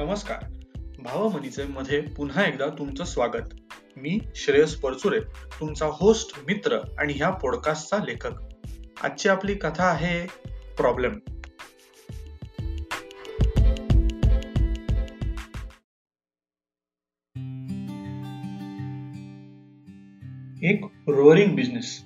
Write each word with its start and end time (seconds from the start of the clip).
नमस्कार. 0.00 0.44
भावमनीचे 0.98 1.64
मध्ये 1.64 2.00
पुन्हा 2.00 2.44
एकदा 2.44 2.66
तुमचं 2.68 3.04
स्वागत. 3.04 3.54
मी 3.96 4.20
श्रेयस 4.34 4.74
परचुरे 4.74 5.20
तुमचा 5.60 5.86
होस्ट 5.86 6.38
मित्र 6.46 6.78
आणि 6.98 7.12
ह्या 7.12 7.30
पॉडकास्टचा 7.30 7.96
लेखक. 7.96 8.30
आजची 9.02 9.28
आपली 9.28 9.54
कथा 9.54 9.84
आहे 9.84 10.26
प्रॉब्लेम 10.76 11.12
एक 20.62 20.84
रोअरिंग 21.08 21.56
बिझनेस 21.56 22.04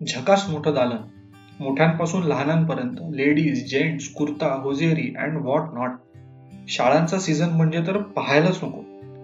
झकास 0.00 0.48
मोठं 0.48 0.74
दालन. 0.74 1.18
मोठ्यांपासून 1.60 2.22
लहानांपर्यंत 2.22 2.96
ladies 3.14 3.70
gents 3.70 4.08
kurta 4.08 4.54
hosiery 4.62 5.14
and 5.18 5.36
what 5.36 5.62
not 5.74 5.90
शाळांचा 6.68 7.18
सीझन 7.18 7.48
म्हणजे 7.48 7.80
तर 7.86 7.96
पाहायलाच 7.96 8.58
नको. 8.62 8.80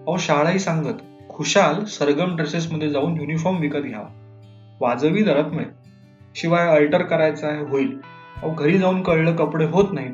अहो 0.07 0.17
शाळाही 0.17 0.59
सांगत 0.59 0.93
खुशाल 1.29 1.83
सरगम 1.85 2.35
ड्रेसेस 2.35 2.71
मध्ये 2.71 2.89
जाऊन 2.89 3.21
युनिफॉर्म 3.21 3.57
विकत 3.57 3.77
घ्यावा. 3.77 4.07
वाजवी 4.81 5.23
दरात 5.23 5.43
मिळेल. 5.43 5.69
शिवाय 6.35 6.67
अल्टर 6.67 7.01
करायचा 7.01 7.47
आहे 7.47 7.61
होईल. 7.61 7.97
अहो 8.43 8.53
घरी 8.53 8.77
जाऊन 8.77 9.03
कळलं 9.03 9.35
कपडे 9.35 9.65
होत 9.65 9.85
नाहीत. 9.93 10.11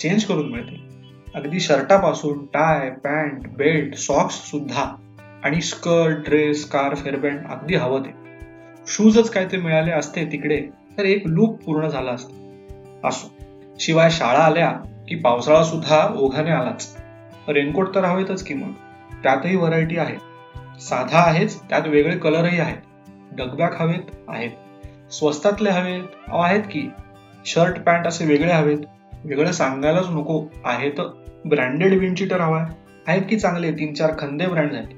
चेंज 0.00 0.24
करून 0.24 0.50
मिळते 0.50 0.88
अगदी 1.34 1.60
शर्टापासून 1.60 2.46
टाय 2.46 2.90
पॅन्ट 2.90 3.48
बेल्ट 3.48 3.94
सॉक्स 3.94 4.34
सुद्धा. 4.34 4.94
आणि 5.44 5.60
स्कर्ट 5.60 6.16
ड्रेस 6.16 6.64
स्कार्फ 6.64 7.02
हेअरबँड 7.04 7.46
अगदी 7.46 7.74
हवं 7.74 8.00
ते. 8.00 8.10
शूजच 8.86 9.30
काय 9.30 9.44
ते 9.44 9.56
मिळाले 9.56 9.90
असते 9.90 10.24
तिकडे 10.24 10.66
तर 10.98 11.04
एक 11.04 11.22
लूप 11.26 11.62
पूर्ण 11.62 11.88
झाला 11.88 12.10
असतो. 12.10 12.34
असो. 13.08 13.32
शिवाय 13.80 14.10
शाळा 14.10 14.38
आल्या 14.38 14.72
की 15.08 15.16
पावसाळा 15.16 15.64
सुद्धा 15.64 16.14
ओघाने 16.18 16.50
आलाच. 16.50 16.96
रेनकोट 17.48 17.94
तर 17.94 18.04
हवेतच 18.04 18.42
की 18.42 18.54
मग? 18.54 18.72
त्यातही 19.22 19.56
व्हरायटी 19.56 19.96
आहे. 19.96 20.16
साधा 20.80 21.18
आहेच 21.18 21.60
त्यात 21.62 21.82
वेगळे 21.86 22.16
कलरही 22.16 22.60
आहेत. 22.60 22.76
डगबॅक 23.32 23.82
हवेत 23.82 24.10
आहेत. 24.28 24.50
स्वस्तातले 25.12 25.70
हवेत 25.70 26.02
आहेत 26.28 26.62
की. 26.62 26.88
शर्ट 27.46 27.80
पॅन्ट 27.80 28.06
असे 28.06 28.26
वेगळे 28.26 28.52
हवेत. 28.52 28.78
वेगळं 29.24 29.50
सांगायलाच 29.50 30.08
नको 30.10 30.44
आहेत 30.64 31.00
ब्रँडेड 31.44 31.94
विंडचिटर 31.94 32.40
हवाय 32.40 32.64
आहेत 33.06 33.22
की 33.28 33.38
चांगले 33.38 33.72
तीन 33.72 33.94
चार 33.94 34.10
खंदे 34.18 34.46
ब्रँड 34.46 34.72
आहेत. 34.72 34.88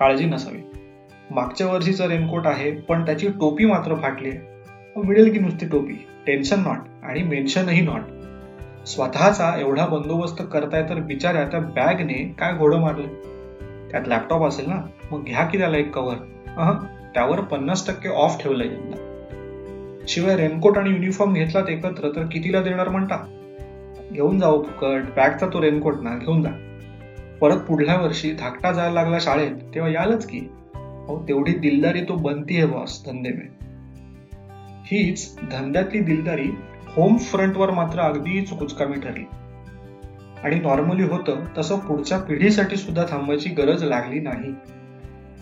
काळजी 0.00 0.24
नसावी. 0.24 0.60
मागच्या 1.30 1.66
वर्षीचं 1.66 2.08
रेनकोट 2.08 2.46
आहे 2.46 2.70
पण 2.70 3.04
त्याची 3.04 3.28
टोपी 3.28 3.64
मात्र 3.64 3.94
फाटली 3.94 4.28
आहे. 4.28 4.38
मिळेल 5.02 5.32
की 5.32 5.38
नुसती 5.38 5.66
टोपी? 5.68 6.06
टेन्शन 6.26 6.60
नॉट 6.60 6.78
आणि 7.02 7.22
मेन्शनही 7.22 7.80
नॉट 7.80 8.00
स्वतःचा 8.86 9.60
एवढा 9.60 9.86
बंदोबस्त 9.86 10.42
करताय 10.52 10.82
तर 10.82 10.94
बिचाऱ्या 10.94 11.44
त्या 11.44 11.60
बॅगने 11.60 12.34
काय 12.38 12.56
घोडं 12.56 12.80
मारलं? 12.80 13.08
त्यात 13.90 14.08
लॅपटॉप 14.08 14.44
असेल 14.44 14.68
ना? 14.68 14.76
मग 15.10 15.24
घ्या 15.24 15.44
की 15.44 15.58
त्याला 15.58 15.76
एक 15.76 15.94
कव्हर 15.94 16.16
त्यावर 17.14 17.40
पन्नास 17.40 17.86
टक्के 17.86 18.08
ऑफ 18.08 18.42
ठेवलंय 18.42 18.68
त्यांना 18.68 18.96
शिवाय 20.08 20.36
रेनकोट 20.36 20.78
आणि 20.78 20.90
युनिफॉर्म 20.90 21.32
घेतलात 21.32 21.68
एकत्र 21.68 22.08
तर 22.16 22.24
कितीला 22.32 22.62
देणार 22.62 22.88
म्हणता? 22.88 23.24
घेऊन 24.12 24.38
जाऊ 24.38 24.62
फुकट 24.62 25.02
बॅगचा 25.16 25.46
तो 25.46 25.62
रेनकोट 25.62 26.00
ना 26.02 26.10
घेऊन 26.16 26.42
जा. 26.42 26.50
परत 27.40 27.56
पुढल्या 27.56 27.96
वर्षी 27.96 28.32
धाकटा 28.32 28.72
जायला 28.72 28.92
लागला 28.92 29.18
शाळेत 29.20 29.52
तेव्हा 29.74 29.90
यालच 29.90 30.26
की. 30.26 30.40
अहो 30.74 31.24
तेवढी 31.28 31.52
दिलदारी 31.52 32.00
तो 32.00 32.14
बनती 32.14 32.56
आहे 32.56 32.66
बॉस 32.66 33.02
धंदे 33.06 33.28
में. 33.28 33.46
हीच 34.84 35.38
धंद्यातली 35.42 36.00
दिलदारी 36.00 36.48
होम 36.96 37.16
फ्रंटवर 37.16 37.70
मात्र 37.70 38.00
अगदीच 38.00 38.50
कुचकामी 38.50 38.94
ठरली. 38.94 39.24
आणि 40.44 40.56
नॉर्मली 40.56 41.02
होतं 41.02 41.36
तसं 41.58 41.78
पुढच्या 41.78 42.18
पिढीसाठी 42.18 42.76
सुद्धा 42.76 43.04
थांबायची 43.10 43.50
गरज 43.50 43.84
लागली 43.84 44.20
नाही. 44.20 44.54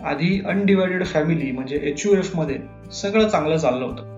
आधी 0.05 0.43
अनडिवायडेड 0.45 1.05
फॅमिली 1.05 1.51
म्हणजे 1.51 1.79
एच 1.83 2.05
यू 2.05 2.15
एफमध्ये 2.15 2.55
सगळं 2.93 3.27
चांगलं 3.27 3.57
चाललं 3.57 3.85
होतं. 3.85 4.15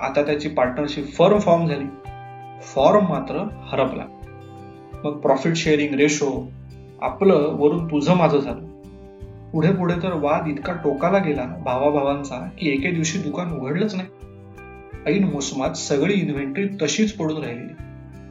आता 0.00 0.22
त्याची 0.22 0.48
पार्टनरशिप 0.48 1.06
फर्म 1.06 1.38
फॉर्म 1.38 1.66
झाली. 1.66 1.84
फॉर्म 2.62 3.06
मात्र 3.08 3.48
हरपला. 3.62 4.04
मग 5.04 5.12
प्रॉफिट 5.12 5.56
शेअरिंग 5.56 5.94
रेशो 5.94 6.52
आपलं 7.02 7.56
वरून 7.56 7.86
तुझं 7.86 8.14
माझं 8.14 8.38
झालं. 8.38 8.66
पुढे 9.50 9.72
पुढे 9.72 9.94
तर 9.94 10.12
वाद 10.12 10.48
इतका 10.48 10.72
टोकाला 10.72 11.18
गेला 11.18 11.44
भावाभावांचा 11.64 12.48
की 12.58 12.68
एके 12.68 12.90
दिवशी 12.90 13.18
दुकान 13.18 13.52
उघडलंच 13.52 13.94
नाही. 13.94 14.08
ऐन 15.06 15.24
मोसमात 15.24 15.70
सगळी 15.70 16.14
इन्व्हेंटरी 16.14 16.68
तशीच 16.82 17.12
पडून 17.12 17.42
राहिली 17.42 17.74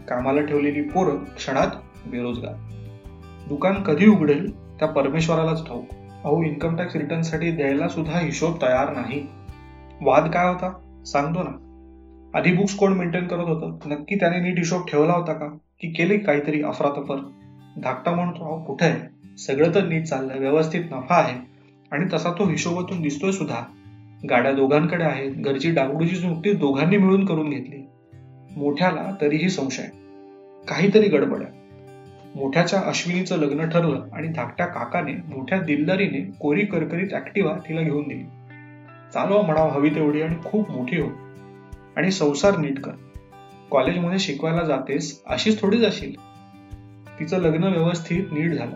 कामाला 0.10 0.42
ठेवलेली 0.42 0.82
पोरं 0.82 1.16
क्षणात 1.16 1.68
बेरोजगार. 2.08 2.54
दुकान 3.48 3.84
कधी 3.84 4.08
उघडेल 4.08 4.70
त्या 4.80 4.88
परमेश्वरालाच 4.88 5.68
ठाऊक. 5.68 5.86
अहो 6.24 6.44
इन्कम 6.44 6.78
टॅक्स 6.78 6.96
रिटर्नसाठी 6.96 7.52
द्यायला 7.52 7.88
सुद्धा 7.88 8.20
हिशोब 8.20 8.62
तयार 8.62 8.94
नाही. 8.94 9.28
वाद 10.02 10.32
काय 10.32 10.48
होता? 10.48 11.02
सांगतो 11.06 11.44
ना. 11.44 11.62
आधी 12.38 12.52
बुक्स 12.52 12.76
कोण 12.76 12.94
मेंटेन 12.94 13.28
करत 13.28 13.48
होतं? 13.48 13.90
नक्की 13.90 14.16
त्याने 14.16 14.40
नीट 14.40 14.58
हिशोब 14.58 14.82
ठेवला 14.88 15.14
होता 15.14 15.34
का? 15.34 15.48
की 15.48 15.92
केले 15.92 16.18
काहीतरी 16.18 16.62
अफरातफर? 16.62 17.32
धाकटा 17.84 18.12
म्हणतो 18.12 18.46
अहो 18.46 18.64
कुठे 18.64 18.86
आहे? 18.86 19.38
सगळं 19.38 19.76
तर 19.76 19.88
नीट 19.88 20.04
चाललंय 20.04 20.40
व्यवस्थित 20.40 20.82
नफा 20.92 21.16
आहे. 21.16 21.40
आणि 21.92 22.06
तसा 22.14 22.32
तो 22.32 22.50
हिशोबातून 22.50 23.02
दिसतोय 23.02 23.32
सुद्धा. 23.32 23.62
गाड्या 24.30 24.52
दोघांकडे 24.52 25.04
आहेत. 25.04 25.32
घरची 25.32 25.72
डागडूची 25.72 26.28
नुकतीच 26.28 26.60
दोघांनी 26.60 26.98
मिळून 26.98 27.26
करून 27.26 27.50
घेतली. 27.50 27.88
मोठ्याला 28.58 29.16
तरीही 29.22 29.50
संशय. 29.50 29.88
काहीतरी 30.68 31.08
गडबड 31.08 31.42
आहे 31.44 31.66
मोठ्याच्या 32.36 32.80
अश्विनीचं 32.80 33.38
लग्न 33.38 33.70
ठरलं 33.70 34.06
आणि 34.14 34.28
धाकट्या 34.28 34.66
काकाने 34.66 35.12
मोठ्या 35.14 35.60
दिलदारीने 35.60 36.32
कोरी 36.40 36.66
करकरीत 36.66 37.14
ऍक्टिवा 37.14 37.54
तिला 37.70 37.82
घेऊन 37.82 38.08
दिली. 38.08 38.24
चालव 39.14 39.42
म्हणावं 39.42 39.70
हवी 39.70 39.90
तेवढी 39.90 40.22
आणि 40.22 40.36
खूप 40.46 40.72
मोठी 40.72 41.02
हो. 41.02 41.10
आणि 41.96 42.12
संसार 42.12 42.58
नीट 42.58 42.80
कर. 42.80 42.92
कॉलेजमध्ये 43.72 44.20
शिकवायला 44.20 44.64
जातेस 44.64 45.24
अशीच 45.28 45.62
थोडी 45.62 45.78
जाशील. 45.78 46.16
तिचं 47.20 47.38
लग्न 47.38 47.64
व्यवस्थित 47.64 48.24
नीट 48.32 48.52
झालं. 48.52 48.76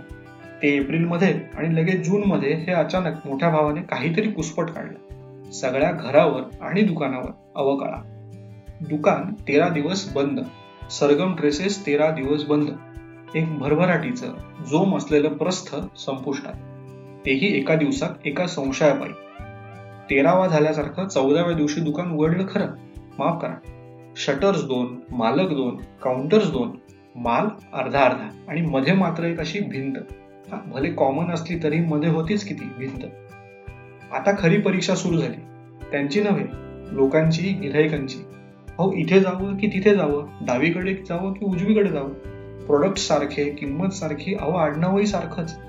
ते 0.61 0.67
एप्रिलमध्ये 0.67 1.39
आणि 1.57 1.75
लगेच 1.75 2.09
जूनमध्ये 2.09 2.53
हे 2.53 2.71
अचानक 2.71 3.13
मोठ्या 3.25 3.49
भावाने 3.49 3.81
काहीतरी 3.81 4.31
कुसपट 4.31 4.69
काढलं. 4.69 5.08
सगळ्या 5.51 5.91
घरावर 5.91 6.41
आणि 6.61 6.81
दुकानावर 6.81 7.31
अवकाळा. 7.55 8.15
दुकान 8.89 9.33
तेरा 9.47 9.69
दिवस 9.69 10.13
बंद. 10.13 10.39
सरगम 10.91 11.35
ड्रेसेस 11.35 11.85
तेरा 11.85 12.11
दिवस 12.11 12.45
बंद. 12.45 12.69
एक 13.35 13.57
भरभराटीचं 13.57 14.33
जोम 14.69 14.97
असलेलं 14.97 15.29
प्रस्थ 15.29 15.75
संपुष्टात. 15.97 16.53
तेही 17.25 17.57
एका 17.57 17.75
दिवसात 17.75 18.09
एका 18.25 18.47
संशयापायी. 18.47 19.11
तेरावा 20.09 20.47
झाल्यासारखं 20.47 21.07
चौदाव्या 21.07 21.55
दिवशी 21.55 21.81
दुकान 21.81 22.11
उघडलं 22.11 22.47
खरं? 22.49 22.67
माफ 23.19 23.41
करा. 23.41 23.55
शटर्स 24.17 24.63
दोन 24.63 24.99
मालक 25.11 25.49
दोन 25.49 25.77
काउंटर्स 26.03 26.51
दोन 26.51 26.71
माल 27.15 27.45
अर्धा 27.73 27.99
अर्धा 27.99 28.29
आणि 28.47 28.61
मध्ये 28.61 28.93
मात्र 28.93 29.23
एक 29.23 29.39
अशी 29.39 29.59
भिंत. 29.59 29.93
भले 30.67 30.91
कॉमन 30.91 31.31
असली 31.31 31.63
तरी 31.63 31.79
मध्ये 31.79 32.09
होतीच 32.09 32.47
किती? 32.47 32.69
भिंत. 32.77 33.01
आता 34.13 34.31
खरी 34.39 34.57
परीक्षा 34.57 34.95
सुरू 34.95 35.17
झाली. 35.17 35.35
त्यांची 35.91 36.21
नव्हे 36.21 36.45
लोकांची 36.95 37.41
गिरायकांची 37.41 38.17
अहो 38.79 38.93
इथे 38.93 39.19
जावं 39.19 39.57
की 39.57 39.67
तिथे 39.67 39.95
जावं? 39.95 40.27
डावीकडे 40.41 40.93
जावं 40.93 41.33
की 41.33 41.45
उजवीकडे 41.45 41.89
जावं? 41.89 42.13
प्रोडक्ट 42.65 42.97
सारखे 42.97 43.49
किंमत 43.49 43.89
सारखी 43.89 44.35
अहो 44.35 44.51
आडनावही 44.51 45.05
सारखंच. 45.05 45.59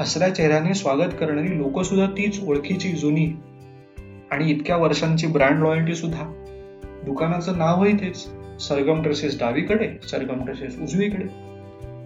हसऱ्या 0.00 0.34
चेहऱ्याने 0.34 0.74
स्वागत 0.74 1.10
करणारी 1.20 1.58
लोक 1.58 1.80
सुद्धा 1.80 2.06
तीच 2.06 2.48
ओळखीची 2.48 2.88
जुनी. 2.88 3.26
आणि 4.30 4.50
इतक्या 4.50 4.76
वर्षांची 4.76 5.26
ब्रँड 5.26 5.58
लॉयल्टी 5.58 5.94
सुद्धा. 5.94 6.24
दुकानाचं 7.04 7.58
नावही 7.58 7.92
तेच. 7.92 8.28
सरगम 8.60 9.02
ड्रेसेस 9.02 9.38
डावीकडे 9.40 9.88
सरगम 10.10 10.44
ड्रेसेस 10.44 10.78
उजवीकडे. 10.82 11.24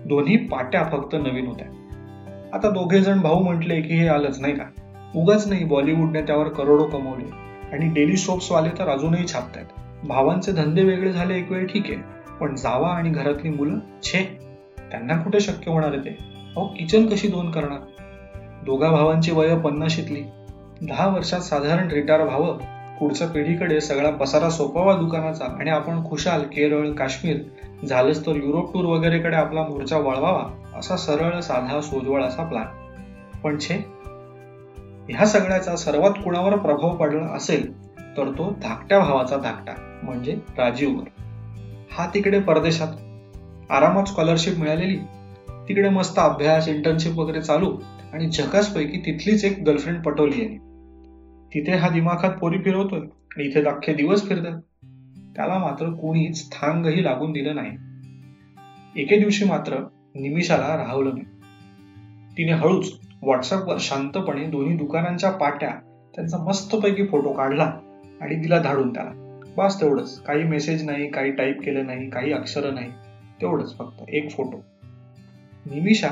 दोन्ही 0.09 0.37
पाट्या 0.37 0.83
फक्त 0.93 1.15
नवीन 1.15 1.47
होत्या. 1.47 1.67
आता 2.53 2.71
दोघे 2.71 3.01
जण 3.01 3.21
भाऊ 3.21 3.43
म्हटले 3.43 3.81
की 3.81 3.95
हे 3.95 4.09
आलंच 4.09 4.41
नाही 4.41 4.55
का? 4.55 4.80
उगाच 5.17 5.49
नाही 5.49 5.65
बॉलिवूडने 5.65 6.23
त्यावर 6.23 6.49
करोडो 6.49 6.85
कमवले. 6.85 7.51
आणि 7.73 7.89
डेली 7.89 8.17
सोप्सवाले 8.17 8.69
तर 8.69 8.89
अजूनही 8.89 9.27
छापतायत. 9.27 9.67
भावांचे 10.07 10.53
धंदे 10.53 10.83
वेगळे 10.83 11.13
झाले 11.13 11.39
एक 11.39 11.53
वेळ 11.53 11.67
ठीक 11.67 11.85
आहे 11.87 11.97
पण 12.41 12.57
जावा 12.57 12.89
आणि 12.89 13.11
घरातली 13.11 13.51
मुलं 13.51 13.79
छे 14.03 14.23
त्यांना 14.91 15.17
कुठे 15.17 15.41
शक्य 15.41 15.71
होणार 15.71 15.97
ते? 15.97 16.11
अहो 16.57 16.67
किचन 16.67 17.07
कशी 17.07 17.29
दोन 17.29 17.51
करणार? 17.51 17.79
दोघा 18.65 18.91
भावांची 18.91 19.31
वय 19.31 19.59
पन्नाशीतली 19.59 20.23
दहा 20.83 21.09
वर्षात 21.09 21.41
साधारण 21.41 21.91
रिटायर 21.91 22.21
व्हावं 22.21 22.59
पुढच्या 23.01 23.29
पिढीकडे 23.29 23.81
सगळा 23.81 24.11
पसारा 24.11 24.51
सोपावा 24.51 24.97
दुकानाचा 24.97 25.45
आणि 25.45 25.71
आपण 25.71 26.05
खुशाल 26.05 26.43
केरळ 26.43 26.93
काश्मीर 26.93 27.37
झालंच 27.87 28.27
तर 28.27 28.37
युरोप 28.37 28.75
टूर 28.75 28.85
वगैरेकडे 28.85 29.37
आपला 29.37 29.63
मोर्चा 29.63 29.99
वळवावा 29.99 30.45
असा 30.79 30.97
सरळ 30.97 31.41
साधा 31.41 31.81
सोजवळ 31.81 32.23
असा 32.23 32.43
प्लॅन 32.43 32.67
पण 33.41 33.59
छे 33.59 34.00
ह्या 35.09 35.27
सगळ्याचा 35.27 35.77
सर्वात 35.77 36.11
कुणावर 36.11 36.57
प्रभाव 36.57 36.97
पडला 36.97 37.27
असेल 37.27 37.73
तर 38.17 38.31
तो 38.39 38.57
धाकट्या 38.63 38.99
भावाचा 38.99 39.37
धाकटा 39.37 40.01
म्हणजे 40.03 40.35
राजीववर. 40.59 41.05
हा 41.93 42.11
तिकडे 42.15 42.41
परदेशात 42.41 42.89
आरामात 43.71 44.05
स्कॉलरशिप 44.05 44.59
मिळालेली 44.59 44.97
तिकडे 45.69 45.89
मस्त 45.89 46.19
अभ्यास 46.19 46.69
इंटर्नशिप 46.69 47.19
वगैरे 47.19 47.43
चालू 47.43 47.77
आणि 48.13 48.31
झकासपैकी 48.31 48.99
तिथलीच 48.99 49.45
एक 49.45 49.63
गर्लफ्रेंड 49.63 50.03
पटवली 50.03 50.45
आहे 50.45 50.57
तिथे 51.55 51.77
हा 51.77 51.89
दिमाखात 51.89 52.31
पोरी 52.31 52.59
फिरवतोय 52.59 53.01
आणि 53.01 53.45
इथे 53.45 53.65
अख्खे 53.65 53.95
दिवस 53.95 54.29
फिरतात. 54.29 54.61
त्याला 55.37 55.59
मात्र 55.59 55.91
कोणीच 55.91 56.51
थांगही 56.53 57.05
लागून 57.05 57.33
दिलं 57.33 57.55
नाही. 57.55 57.71
एके 59.03 59.19
दिवशी 59.19 59.45
मात्र 59.45 59.77
निमिषाला 60.15 60.77
राहवलं 60.77 61.11
नाही. 61.15 61.25
तिने 62.39 62.53
हळूच 62.53 63.00
व्हॉट्सअपवर 63.23 63.77
शांतपणे 63.81 64.45
दोन्ही 64.45 64.77
दुकानांच्या 64.77 65.31
पाट्या 65.31 65.71
त्यांचा 66.15 66.37
मस्तपैकी 66.39 67.07
फोटो 67.07 67.33
काढला 67.33 67.73
आणि 68.21 68.45
तिला 68.45 68.59
धाडून 68.59 68.95
त्याला. 68.95 69.11
बस 69.57 69.81
तेवढंच. 69.81 70.23
काही 70.23 70.45
मेसेज 70.45 70.85
नाही 70.85 71.11
काही 71.11 71.33
टाईप 71.33 71.61
केलं 71.61 71.87
नाही 71.87 72.11
काही 72.11 72.33
अक्षर 72.33 72.71
नाही. 72.71 72.91
तेवढंच 73.41 73.79
फक्त 73.79 74.03
एक 74.09 74.31
फोटो 74.31 74.65
निमिषा 75.67 76.09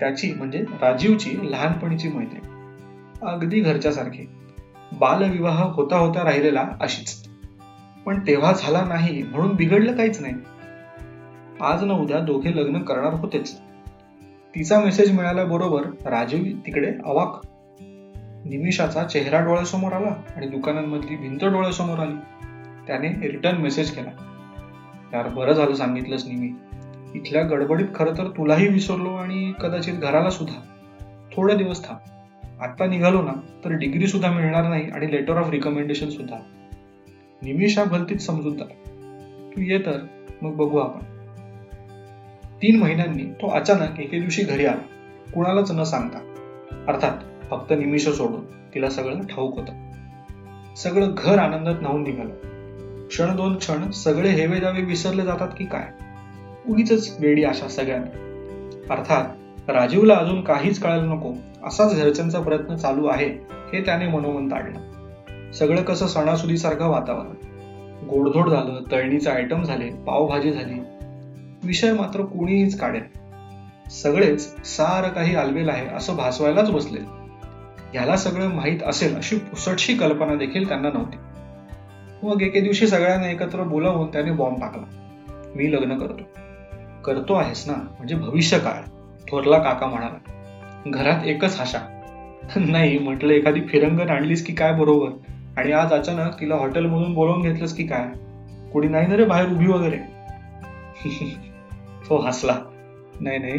त्याची 0.00 0.32
म्हणजे 0.32 0.58
राजीवची 0.58 1.52
लहानपणीची 1.52 2.08
मैत्रीण. 2.08 2.52
अगदी 3.22 3.60
घरच्यासारखी. 3.60 4.28
बालविवाह 4.92 5.64
होता 5.64 5.98
होता 5.98 6.24
राहिलेला 6.24 6.68
अशीच. 6.80 7.28
पण 8.06 8.26
तेव्हा 8.26 8.52
झाला 8.52 8.84
नाही 8.84 9.22
म्हणून 9.22 9.54
बिघडलं 9.56 9.96
काहीच 9.96 10.20
नाही. 10.20 10.34
आज 11.60 11.84
न 11.84 11.90
उद्या 11.90 12.18
दोघे 12.18 12.56
लग्न 12.56 12.78
करणार 12.78 13.14
होतेच. 13.14 13.60
तिचा 14.54 14.80
मेसेज 14.80 15.12
मिळाल्याबरोबर 15.12 15.86
राजीव 15.86 16.44
तिकडे 16.66 16.92
अवाक. 17.04 17.40
निमिषाचा 18.44 19.02
चेहरा 19.02 19.40
डोळ्यासमोर 19.40 19.92
आला 19.92 20.22
आणि 20.36 20.48
दुकानांमधली 20.48 21.16
भिंत 21.16 21.44
डोळ्यासमोर 21.44 21.98
आली. 21.98 22.14
त्याने 22.86 23.08
रिटर्न 23.08 23.56
मेसेज 23.56 23.90
केला. 23.90 24.10
यार 25.12 25.28
बरं 25.28 25.52
झालं 25.52 25.74
सांगितलंस 25.74 26.26
निमी. 26.26 26.50
इथल्या 27.14 27.42
गडबडीत 27.42 27.86
खरं 27.94 28.18
तर 28.18 28.28
तुलाही 28.28 28.68
विसरलो 28.68 29.10
आणि 29.10 29.52
कदाचित 29.60 29.94
घराला 29.94 30.30
सुद्धा. 30.30 30.60
थोडे 31.36 31.56
दिवस 31.56 31.88
थांब. 31.88 31.98
आत्ता 32.62 32.86
निघालो 32.86 33.22
ना 33.22 33.32
तर 33.64 33.70
डिग्री 33.70 34.06
सुद्धा 34.06 34.32
मिळणार 34.32 34.68
नाही 34.68 34.90
आणि 34.90 35.12
लेटर 35.12 35.36
ऑफ 35.36 35.50
रिकमेंडेशन 35.50 36.08
सुद्धा. 36.08 36.36
निमिषा 37.42 37.84
भलतीच 37.84 38.26
समजूतदार. 38.26 38.68
तू 39.56 39.60
ये 39.60 39.78
तर 39.78 40.06
मग 40.42 40.54
बघू 40.54 40.78
आपण. 40.78 41.11
तीन 42.62 42.80
महिन्यांनी 42.80 43.22
तो 43.22 43.50
अचानक 43.50 44.00
एके 44.00 44.20
दिवशी 44.20 44.42
घरी 44.42 44.66
आला. 44.66 44.78
कुणालाच 45.34 45.70
न 45.70 45.82
सांगता. 45.82 46.18
अर्थात 46.88 47.44
फक्त 47.50 47.70
निमिष 47.70 48.08
सोडून 48.08 48.40
तिला 48.74 48.90
सगळं 48.90 49.20
ठाऊक 49.20 49.58
होतं. 49.58 49.90
सगळं 50.76 51.14
घर 51.18 51.38
आनंदात 51.38 51.74
न्हावून 51.80 52.02
निघालं. 52.02 52.30
क्षण 53.06 53.36
दोन 53.36 53.56
क्षण 53.56 53.90
सगळे 53.90 54.28
हेवे 54.28 54.60
दावे 54.60 54.82
विसरले 54.82 55.22
जातात 55.22 55.48
की 55.58 55.64
काय? 55.64 55.88
उगीच 56.68 57.16
वेडी 57.20 57.44
आशा 57.44 57.68
सगळ्यांना. 57.68 58.10
अर्थात 58.94 59.24
राजीवला 59.70 60.14
अजून 60.14 60.42
काहीच 60.42 60.82
कळायला 60.82 61.14
नको. 61.14 61.34
असाच 61.64 61.96
घरच्यांचा 61.96 62.40
प्रयत्न 62.40 62.76
चालू 62.76 63.06
आहे 63.06 63.26
हे 63.72 63.84
त्याने 63.84 64.06
मनोमन 64.08 64.50
ताडलं. 64.50 64.78
सगळं 65.52 65.82
कसं 65.82 66.06
सणासुदीसारखं 66.06 66.88
वातावरण. 66.88 67.34
गोडधोड 68.06 68.48
झालं 68.48 68.82
तळणीचे 68.92 69.30
आयटम 69.30 69.62
झाले 69.62 69.90
पावभाजी 69.90 70.52
झाली 70.52 70.80
विषय 71.64 71.92
मात्र 71.92 72.22
कोणीच 72.22 72.78
काढेल. 72.78 73.02
सगळेच 73.90 74.66
सार 74.66 75.08
काही 75.08 75.34
आलवेल 75.34 75.68
आहे 75.68 75.88
असं 75.88 76.16
भासवायलाच 76.16 76.70
बसले. 76.70 77.00
याला 77.94 78.16
सगळं 78.16 78.54
माहीत 78.54 78.78
असेल 78.82 79.16
अशी 79.16 79.36
पुसटशी 79.36 79.94
कल्पना 79.94 80.34
देखील 80.34 80.68
त्यांना 80.68 80.88
नव्हती. 80.88 81.16
मग 82.22 82.42
एके 82.42 82.60
दिवशी 82.60 82.86
सगळ्यांना 82.86 83.30
एकत्र 83.30 83.62
बोलावून 83.62 84.12
त्याने 84.12 84.30
बॉम्ब 84.30 84.60
टाकला. 84.60 84.84
मी 85.56 85.72
लग्न 85.72 85.98
करतो. 85.98 86.22
करतो 87.04 87.34
आहेस 87.34 87.64
ना 87.66 87.72
म्हणजे 87.72 88.14
भविष्य 88.14 88.58
काळ 88.58 88.80
थोरला 89.30 89.58
काका 89.58 89.86
म्हणाला. 89.86 90.18
घरात 90.86 91.24
एकच 91.24 91.60
आशा 91.60 91.78
नाही 92.56 92.98
म्हटलं 92.98 93.32
एखादी 93.32 93.60
फिरंगण 93.60 94.10
आणलीस 94.10 94.46
की 94.46 94.54
काय 94.54 94.72
बरोबर? 94.72 95.08
आणि 95.56 95.72
आज 95.72 95.92
अचानक 95.92 96.40
तिला 96.40 96.54
हॉटेलमधून 96.54 97.14
बोलवून 97.14 97.42
घेतलंस 97.42 97.76
की 97.76 97.86
काय? 97.86 98.08
कोणी 98.72 98.88
नाही 98.88 99.06
ना 99.06 99.16
रे 99.16 99.24
बाहेर 99.24 99.48
उभी 99.48 99.66
वगैरे? 99.66 99.98
तो 102.12 102.18
हसला. 102.18 102.56
नाही 103.20 103.38
नाही 103.38 103.58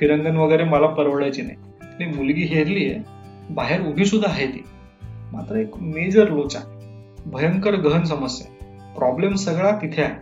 फिरंगण 0.00 0.36
वगैरे 0.36 0.64
मला 0.64 0.86
परवडायची 0.86 1.42
नाही. 1.42 2.16
मुलगी 2.16 2.42
हेरली 2.42 2.90
आहे. 2.90 3.02
बाहेर 3.50 3.80
उभी 3.80 4.04
सुद्धा 4.04 4.30
आहे 4.30 4.46
ती. 4.46 4.64
मात्र 5.32 5.56
एक 5.56 5.70
मेजर 5.76 6.28
लोचा 6.28 6.58
भयंकर 7.26 7.76
गहन 7.76 8.04
समस्या 8.04 8.64
प्रॉब्लेम 8.94 9.34
सगळा 9.34 9.76
तिथे 9.76 10.02
आहे. 10.02 10.14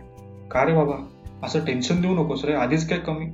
का 0.51 0.65
रे 0.65 0.73
बाबा? 0.73 1.05
असं 1.43 1.59
टेन्शन 1.65 2.01
देऊ 2.01 2.23
नकोस 2.23 2.45
रे. 2.45 2.53
आधीच 2.53 2.89
काय 2.89 2.99
कमी? 2.99 3.25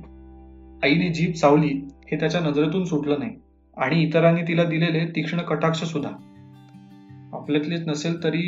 आईने 0.82 1.08
जीप 1.08 1.34
चावली. 1.34 1.88
हे 2.10 2.16
त्याच्या 2.16 2.40
नजरेतून 2.40 2.84
सुटलं 2.84 3.18
नाही. 3.18 3.30
आणि 3.76 4.02
इतरांनी 4.02 4.42
तिला 4.42 4.64
दिलेले 4.64 5.06
तीक्ष्ण 5.06 5.40
कटाक्ष 5.40 5.84
सुद्धा. 5.84 6.10
आपल्यातलीच 7.32 7.80
नसेल 7.86 8.24
तरी 8.24 8.42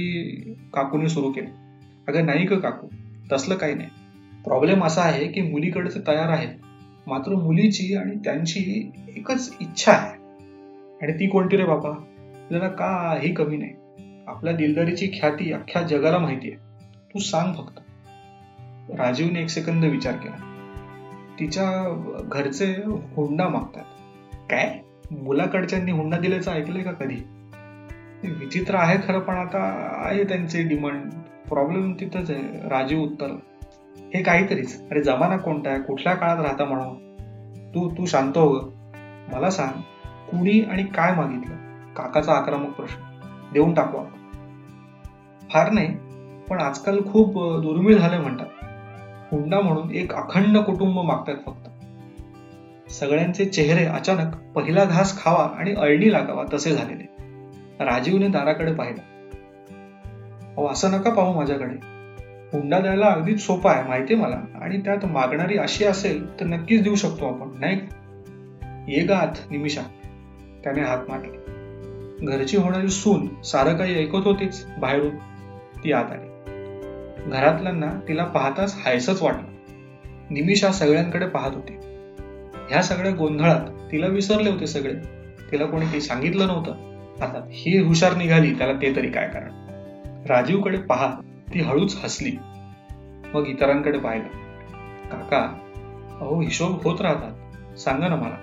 काकूने 0.74 1.08
सुरू 1.08 1.30
केले. 1.30 1.48
अगं 2.08 2.26
नाही 2.26 2.46
का 2.46 2.56
काकू. 2.56 2.86
तसलं 3.32 3.54
काही 3.54 3.74
नाही. 3.74 3.88
प्रॉब्लेम 4.46 4.84
असा 4.84 5.02
आहे 5.02 5.28
की 5.28 5.42
मुलीकडचे 5.42 6.00
तयार 6.06 6.28
आहेत 6.28 6.48
मात्र 7.06 7.32
मुलीची 7.32 7.96
आणि 7.96 8.16
त्यांची 8.24 8.92
एकच 9.16 9.56
इच्छा 9.60 9.92
आहे. 9.92 10.12
आणि 11.02 11.12
ती 11.12 11.28
कोणती 11.28 11.56
रे 11.56 11.64
बाबा? 11.64 11.88
आपल्याला 11.88 12.68
काही 12.68 13.34
कमी 13.34 13.56
नाही. 13.56 13.72
आपल्या 14.26 14.52
दिलदारीची 14.52 15.06
ख्याती 15.06 15.52
अख्ख्या 15.52 15.82
जगाला 15.82 16.18
माहिती 16.18 16.52
आहे. 16.52 16.56
तू 17.14 17.18
सांग 17.18 17.52
फक्त. 17.54 17.80
राजीवने 19.00 19.40
एक 19.40 19.48
सेकंद 19.48 19.84
विचार 19.84 20.12
केला. 20.12 20.52
तिच्या 21.40 21.68
घरचे 22.24 22.76
हुंडा 22.86 23.48
मागतात. 23.48 23.84
काय? 24.50 24.78
मुलाकडच्यांनी 25.10 25.92
हुंडा 25.92 26.18
दिल्याचं 26.18 26.52
ऐकलंय 26.52 26.82
का 26.82 26.92
कधी? 26.92 27.16
विचित्र 28.28 28.74
आहे 28.74 28.98
खरं 29.08 29.18
पण 29.18 29.34
आता 29.34 29.90
आहे 30.06 30.24
त्यांचे 30.24 30.62
डिमांड 30.62 31.10
प्रॉब्लेम 31.48 31.92
तिथंच 31.92 32.30
आहे. 32.30 32.68
राजीव 32.68 33.00
उत्तर. 33.00 33.36
हे 34.14 34.22
काहीतरीच. 34.22 34.80
अरे 34.90 35.02
जमाना 35.02 35.36
कोणता 35.36 35.70
आहे? 35.70 35.80
कुठल्या 35.80 36.14
काळात 36.14 36.40
राहता 36.40 36.64
म्हणून? 36.64 36.94
तू 37.74 37.90
तू 37.90 38.06
शांत 38.06 38.38
हो 38.38 38.52
मला 39.32 39.50
सांग 39.50 39.80
कुणी 40.30 40.60
आणि 40.60 40.82
काय 40.82 41.14
मागितलं? 41.14 41.54
काकाचा 41.96 42.32
आक्रमक 42.32 42.70
प्रश्न. 42.70 43.02
देऊन 43.52 43.74
टाकू 43.74 43.98
फार 45.52 45.70
नाही 45.70 45.86
पण 46.50 46.60
आजकाल 46.60 46.98
खूप 47.12 47.28
दुर्मिळ 47.62 47.98
झाले 47.98 48.18
म्हणतात. 48.18 48.46
हुंडा 49.32 49.60
म्हणून 49.60 49.90
एक 49.90 50.14
अखंड 50.14 50.58
कुटुंब 50.58 50.98
मागतात 50.98 51.34
फक्त. 51.46 51.70
सगळ्यांचे 52.90 53.44
चेहरे 53.44 53.84
अचानक 53.84 54.36
पहिला 54.54 54.84
घास 54.84 55.24
खावा 55.24 55.48
आणि 55.58 55.74
अळणी 55.74 56.12
लागावा 56.12 56.44
तसे 56.54 56.70
झालेले. 56.70 57.16
राजीवने 57.84 58.28
दाराकडे 58.28 58.74
पाहिलं. 58.74 59.00
अहो 60.56 60.66
असं 60.66 60.90
नका 60.90 61.10
पाहू 61.10 61.32
माझ्याकडे? 61.32 61.95
हुंडा 62.52 62.78
द्यायला 62.78 63.06
अगदीच 63.06 63.40
सोपा 63.40 63.72
आहे 63.72 63.88
माहिती 63.88 64.14
मला. 64.14 64.36
आणि 64.62 64.80
त्यात 64.80 65.04
मागणारी 65.04 65.58
अशी 65.58 65.84
असेल 65.84 66.40
तर 66.40 66.44
नक्कीच 66.46 66.82
देऊ 66.82 66.94
शकतो 66.94 67.26
आपण 67.26 67.60
नाही 67.60 67.80
ये 68.88 69.04
गात 69.04 69.50
निमिषा. 69.50 69.80
त्याने 70.64 70.80
हात 70.80 70.98
मारले. 71.08 71.56
घरची 72.26 72.56
होणारी 72.56 72.88
सून 72.88 73.42
सारं 73.42 73.76
काही 73.76 73.98
ऐकत 73.98 74.26
होतीच 74.26 74.66
बाहेरून. 74.80 75.16
ती 75.84 75.92
आत 75.92 76.04
आली. 76.04 76.28
घरातल्यांना 77.30 78.00
तिला 78.08 78.24
पाहताच 78.24 78.76
हायसच 78.84 79.22
वाटलं. 79.22 79.48
निमिषा 80.30 80.72
सगळ्यांकडे 80.72 81.26
पाहत 81.26 81.54
होती. 81.54 81.72
ह्या 82.70 82.82
सगळ्या 82.82 83.12
गोंधळात 83.12 83.92
तिला 83.92 84.06
विसरले 84.06 84.50
होते 84.50 84.66
सगळे. 84.66 84.94
तिला 85.52 85.64
कोणी 85.64 85.86
काही 85.86 86.00
सांगितलं 86.00 86.46
नव्हतं. 86.46 86.70
आता 87.20 87.48
ही 87.50 87.78
हुशार 87.78 88.16
निघाली 88.16 88.54
त्याला 88.54 88.72
ते 88.72 88.96
तरी 88.96 89.10
काय 89.10 89.28
कारण? 89.28 89.50
राजीवकडे 90.28 90.78
पाहा. 90.78 91.12
ती 91.54 91.60
हळूच 91.60 92.00
हसली. 92.04 92.36
मग 93.34 93.46
इतरांकडे 93.46 93.98
पाहिलं. 93.98 94.28
काका 95.08 95.58
अहो 96.20 96.40
हिशोब 96.40 96.80
होत 96.84 97.00
राहतात. 97.00 97.32
सांगा 97.78 98.08
ना 98.08 98.16
मला 98.16 98.34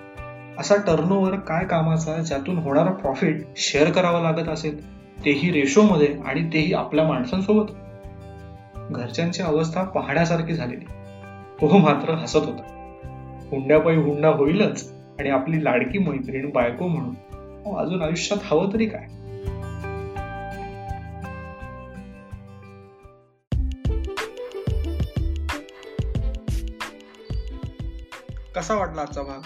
असा 0.60 0.76
टर्नओव्हर 0.76 1.36
काय 1.36 1.66
कामाचा 1.66 2.18
ज्यातून 2.18 2.58
होणारा 2.58 2.92
प्रॉफिट 2.92 3.42
शेअर 3.56 3.92
करावा 3.92 4.32
लागत 4.32 4.50
असेल? 4.50 4.94
तेही 5.26 5.52
रेशोमध्ये 5.52 6.16
आणि 6.26 6.54
तेही 6.54 6.74
आपल्या 6.74 7.08
माणसांसोबत? 7.08 7.72
घरच्यांची 8.92 9.42
अवस्था 9.42 9.84
पाहण्यासारखी 9.84 10.54
झालेली. 10.54 10.86
तो 11.62 11.78
मात्र 11.78 12.14
हसत 12.14 12.38
होता. 12.38 12.70
हुंड्यापायी 13.52 13.98
हुंडा 13.98 14.30
होईलच 14.30 14.94
आणि 15.20 15.30
आपली 15.30 15.64
लाडकी 15.64 16.00
मैत्रीण 16.00 16.50
बायको 16.50 16.88
म्हणून 16.88 17.76
अजून 17.78 18.02
आयुष्यात 18.02 18.40
हवं 18.44 18.74
तरी 18.74 18.86
काय? 18.86 19.06
कसा 28.64 28.76
वाटला 28.76 29.02
आजचा 29.02 29.22
भाग? 29.22 29.40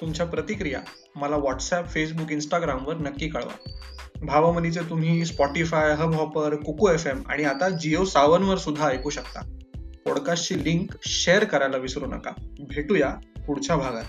तुमच्या 0.00 0.26
प्रतिक्रिया 0.26 0.80
मला 1.16 1.36
व्हॉट्सअप 1.36 1.88
फेसबुक 1.88 2.30
इंस्टाग्रामवर 2.30 2.96
नक्की 2.96 3.28
कळवा. 3.28 3.70
भावमनीचे 4.22 4.80
तुम्ही 4.80 5.24
Spotify 5.24 5.92
Hubhopper 6.14 6.54
Kuku 6.54 6.88
F 6.88 7.06
M 7.06 7.22
आणि 7.28 7.44
आता 7.44 7.68
जिओ 7.68 8.04
सावन 8.04 8.42
वर 8.42 8.56
सुद्धा 8.56 8.88
ऐकू 8.88 9.10
शकता. 9.10 9.40
पॉडकास्टची 10.04 10.64
लिंक 10.64 10.96
शेअर 11.06 11.44
करायला 11.44 11.76
विसरू 11.76 12.06
नका. 12.06 12.30
भेटूया 12.58 13.14
पुढच्या 13.46 13.76
भागात. 13.76 14.04